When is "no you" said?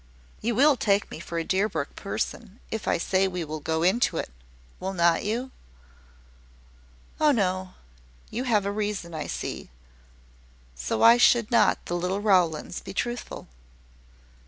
7.31-8.45